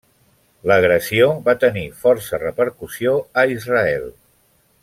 L'agressió 0.71 1.27
va 1.49 1.55
tenir 1.65 1.85
força 2.05 2.41
repercussió 2.45 3.17
a 3.43 3.47
Israel. 3.61 4.13